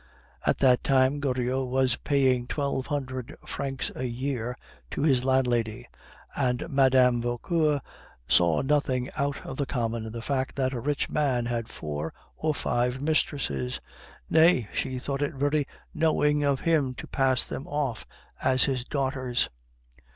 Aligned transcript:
At 0.47 0.57
that 0.57 0.83
time 0.83 1.19
Goriot 1.21 1.67
was 1.67 1.97
paying 1.97 2.47
twelve 2.47 2.87
hundred 2.87 3.37
francs 3.45 3.91
a 3.93 4.05
year 4.05 4.57
to 4.89 5.03
his 5.03 5.23
landlady, 5.23 5.87
and 6.35 6.67
Mme. 6.71 7.21
Vauquer 7.21 7.81
saw 8.27 8.63
nothing 8.63 9.11
out 9.15 9.45
of 9.45 9.57
the 9.57 9.67
common 9.67 10.07
in 10.07 10.11
the 10.11 10.23
fact 10.23 10.55
that 10.55 10.73
a 10.73 10.79
rich 10.79 11.07
man 11.07 11.45
had 11.45 11.69
four 11.69 12.15
or 12.35 12.55
five 12.55 12.99
mistresses; 12.99 13.79
nay, 14.27 14.67
she 14.73 14.97
thought 14.97 15.21
it 15.21 15.35
very 15.35 15.67
knowing 15.93 16.43
of 16.43 16.61
him 16.61 16.95
to 16.95 17.05
pass 17.05 17.43
them 17.45 17.67
off 17.67 18.07
as 18.41 18.63
his 18.63 18.83
daughters. 18.83 19.49